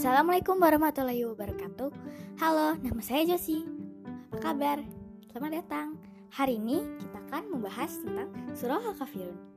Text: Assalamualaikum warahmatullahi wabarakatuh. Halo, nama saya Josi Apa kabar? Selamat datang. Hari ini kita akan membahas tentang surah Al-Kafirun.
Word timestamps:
Assalamualaikum 0.00 0.56
warahmatullahi 0.56 1.28
wabarakatuh. 1.28 1.92
Halo, 2.40 2.72
nama 2.80 3.04
saya 3.04 3.28
Josi 3.28 3.68
Apa 4.32 4.40
kabar? 4.40 4.80
Selamat 5.28 5.60
datang. 5.60 6.00
Hari 6.32 6.56
ini 6.56 6.80
kita 7.04 7.20
akan 7.28 7.52
membahas 7.52 8.00
tentang 8.00 8.32
surah 8.56 8.80
Al-Kafirun. 8.80 9.49